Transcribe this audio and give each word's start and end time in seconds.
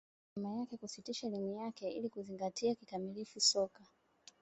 alikubaliana 0.35 0.41
na 0.49 0.49
mama 0.49 0.59
yake 0.65 0.77
kusitisha 0.77 1.27
elimu 1.27 1.51
yake 1.51 1.89
ili 1.91 2.09
kuzingatia 2.09 2.75
kikamilifu 2.75 3.39
soka 3.39 3.83